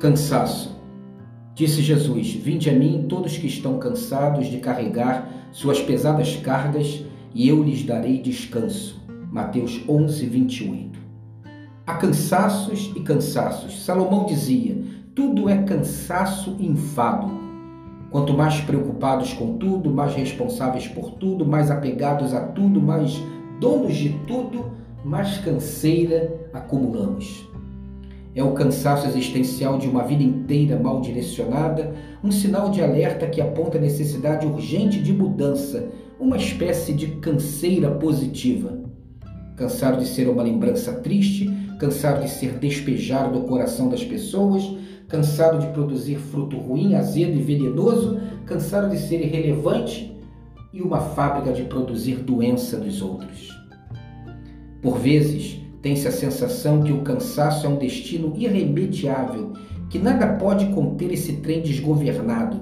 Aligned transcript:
Cansaço. 0.00 0.80
Disse 1.54 1.82
Jesus: 1.82 2.32
Vinde 2.32 2.70
a 2.70 2.72
mim 2.72 3.04
todos 3.06 3.36
que 3.36 3.46
estão 3.46 3.78
cansados 3.78 4.46
de 4.46 4.56
carregar 4.56 5.30
suas 5.52 5.78
pesadas 5.78 6.36
cargas, 6.36 7.04
e 7.34 7.46
eu 7.46 7.62
lhes 7.62 7.84
darei 7.84 8.18
descanso. 8.18 8.98
Mateus 9.30 9.84
11, 9.86 10.24
28. 10.24 10.98
Há 11.86 11.96
cansaços 11.96 12.90
e 12.96 13.00
cansaços. 13.00 13.84
Salomão 13.84 14.24
dizia: 14.24 14.82
tudo 15.14 15.50
é 15.50 15.62
cansaço 15.64 16.56
e 16.58 16.66
enfado. 16.66 17.30
Quanto 18.10 18.32
mais 18.32 18.58
preocupados 18.62 19.34
com 19.34 19.58
tudo, 19.58 19.90
mais 19.90 20.14
responsáveis 20.14 20.88
por 20.88 21.10
tudo, 21.10 21.44
mais 21.44 21.70
apegados 21.70 22.32
a 22.32 22.40
tudo, 22.40 22.80
mais 22.80 23.20
donos 23.60 23.96
de 23.96 24.18
tudo, 24.26 24.70
mais 25.04 25.36
canseira 25.36 26.48
acumulamos. 26.54 27.49
É 28.34 28.44
o 28.44 28.52
cansaço 28.52 29.08
existencial 29.08 29.78
de 29.78 29.88
uma 29.88 30.04
vida 30.04 30.22
inteira 30.22 30.78
mal 30.78 31.00
direcionada, 31.00 31.92
um 32.22 32.30
sinal 32.30 32.70
de 32.70 32.80
alerta 32.80 33.26
que 33.26 33.40
aponta 33.40 33.76
a 33.76 33.80
necessidade 33.80 34.46
urgente 34.46 35.02
de 35.02 35.12
mudança, 35.12 35.88
uma 36.18 36.36
espécie 36.36 36.92
de 36.92 37.08
canseira 37.16 37.90
positiva. 37.90 38.78
Cansado 39.56 39.98
de 39.98 40.06
ser 40.06 40.28
uma 40.28 40.42
lembrança 40.42 40.92
triste, 40.92 41.50
cansado 41.80 42.22
de 42.22 42.30
ser 42.30 42.52
despejado 42.58 43.38
do 43.38 43.46
coração 43.46 43.88
das 43.88 44.04
pessoas, 44.04 44.62
cansado 45.08 45.58
de 45.58 45.66
produzir 45.72 46.16
fruto 46.16 46.56
ruim, 46.56 46.94
azedo 46.94 47.36
e 47.36 47.42
venenoso, 47.42 48.20
cansado 48.46 48.90
de 48.90 48.98
ser 48.98 49.20
irrelevante 49.20 50.16
e 50.72 50.80
uma 50.80 51.00
fábrica 51.00 51.52
de 51.52 51.64
produzir 51.64 52.16
doença 52.16 52.76
dos 52.76 53.02
outros. 53.02 53.48
Por 54.80 54.98
vezes, 54.98 55.58
tem-se 55.82 56.06
a 56.06 56.12
sensação 56.12 56.82
que 56.82 56.92
o 56.92 57.02
cansaço 57.02 57.66
é 57.66 57.68
um 57.68 57.76
destino 57.76 58.34
irremediável, 58.36 59.52
que 59.88 59.98
nada 59.98 60.26
pode 60.34 60.66
conter 60.66 61.12
esse 61.12 61.34
trem 61.38 61.62
desgovernado. 61.62 62.60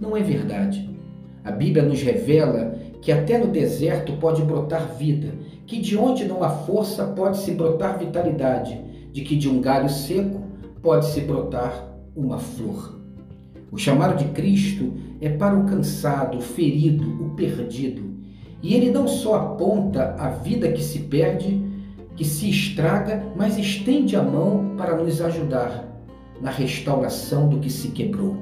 Não 0.00 0.16
é 0.16 0.22
verdade. 0.22 0.90
A 1.44 1.50
Bíblia 1.50 1.84
nos 1.84 2.02
revela 2.02 2.74
que 3.00 3.12
até 3.12 3.38
no 3.38 3.46
deserto 3.46 4.14
pode 4.14 4.42
brotar 4.42 4.94
vida, 4.96 5.34
que 5.66 5.80
de 5.80 5.96
onde 5.96 6.24
não 6.24 6.42
há 6.42 6.50
força 6.50 7.04
pode-se 7.04 7.52
brotar 7.52 7.98
vitalidade, 7.98 8.80
de 9.12 9.22
que 9.22 9.36
de 9.36 9.48
um 9.48 9.60
galho 9.60 9.88
seco 9.88 10.42
pode-se 10.82 11.20
brotar 11.20 11.86
uma 12.16 12.38
flor. 12.38 13.00
O 13.70 13.78
chamado 13.78 14.16
de 14.16 14.24
Cristo 14.32 14.94
é 15.20 15.28
para 15.28 15.56
o 15.56 15.66
cansado, 15.66 16.38
o 16.38 16.40
ferido, 16.40 17.24
o 17.24 17.30
perdido. 17.30 18.16
E 18.62 18.74
ele 18.74 18.90
não 18.90 19.06
só 19.06 19.36
aponta 19.36 20.14
a 20.18 20.30
vida 20.30 20.72
que 20.72 20.82
se 20.82 21.00
perde, 21.00 21.62
que 22.16 22.24
se 22.24 22.48
estraga, 22.48 23.24
mas 23.36 23.58
estende 23.58 24.16
a 24.16 24.22
mão 24.22 24.74
para 24.76 24.96
nos 24.96 25.20
ajudar 25.20 25.84
na 26.40 26.50
restauração 26.50 27.48
do 27.48 27.58
que 27.58 27.70
se 27.70 27.88
quebrou. 27.88 28.36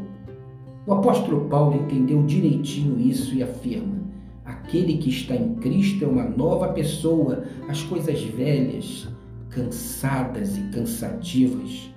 O 0.87 0.93
apóstolo 0.93 1.49
Paulo 1.49 1.77
entendeu 1.77 2.23
direitinho 2.23 3.01
isso 3.01 3.35
e 3.35 3.43
afirma: 3.43 3.97
aquele 4.45 4.99
que 4.99 5.11
está 5.11 5.35
em 5.35 5.55
Cristo 5.57 6.05
é 6.05 6.09
uma 6.09 6.25
nova 6.25 6.69
pessoa, 6.69 7.45
as 7.69 7.83
coisas 7.83 8.23
velhas, 8.23 9.09
cansadas 9.51 10.57
e 10.57 10.63
cansativas 10.71 11.91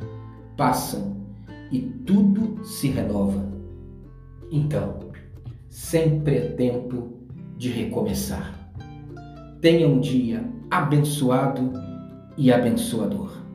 passam 0.57 1.15
e 1.71 1.79
tudo 1.79 2.65
se 2.65 2.87
renova. 2.87 3.47
Então, 4.51 4.99
sempre 5.69 6.37
é 6.37 6.49
tempo 6.51 7.13
de 7.57 7.69
recomeçar. 7.69 8.56
Tenha 9.61 9.87
um 9.87 9.99
dia 9.99 10.47
abençoado 10.69 11.73
e 12.37 12.51
abençoador. 12.51 13.46